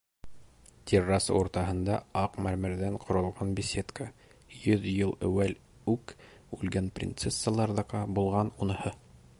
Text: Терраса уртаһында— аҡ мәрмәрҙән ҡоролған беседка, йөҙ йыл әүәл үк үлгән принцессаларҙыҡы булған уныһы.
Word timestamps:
Терраса 0.91 1.33
уртаһында— 1.39 1.97
аҡ 2.21 2.39
мәрмәрҙән 2.47 2.97
ҡоролған 3.03 3.51
беседка, 3.59 4.07
йөҙ 4.61 4.89
йыл 4.93 5.13
әүәл 5.29 5.55
үк 5.95 6.15
үлгән 6.59 6.93
принцессаларҙыҡы 6.99 8.05
булған 8.19 8.53
уныһы. 8.67 8.97